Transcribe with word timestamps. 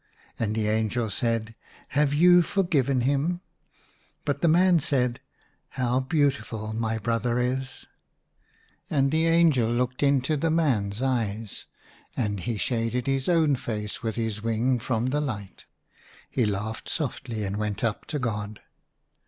And 0.39 0.55
the 0.55 0.67
angel 0.67 1.11
said," 1.11 1.53
Have 1.89 2.11
you 2.11 2.41
for 2.41 2.63
given 2.63 3.01
him?" 3.01 3.41
But 4.25 4.41
the 4.41 4.47
man 4.47 4.79
said," 4.79 5.21
How 5.77 5.99
beautiful 5.99 6.73
my 6.73 6.97
brother 6.97 7.37
is 7.37 7.85
/" 8.37 8.57
And 8.89 9.11
the 9.11 9.27
angel 9.27 9.69
looked 9.69 10.01
into 10.01 10.37
the 10.37 10.49
man's 10.49 11.03
eyes, 11.03 11.67
and 12.17 12.39
he 12.39 12.57
shaded 12.57 13.05
his 13.05 13.29
own 13.29 13.55
face 13.55 14.01
with 14.01 14.15
his 14.15 14.41
wing 14.41 14.79
from 14.79 15.11
the 15.11 15.21
light. 15.21 15.67
He 16.31 16.47
laughed 16.47 16.89
softly 16.89 17.43
and 17.43 17.57
went 17.57 17.83
up 17.83 18.07
to 18.07 18.17
God. 18.17 18.59